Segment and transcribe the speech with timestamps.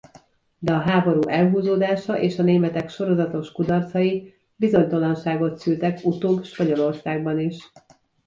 [0.59, 7.71] De a háború elhúzódása és a németek sorozatos kudarcai bizonytalanságot szültek utóbb Spanyolországban is.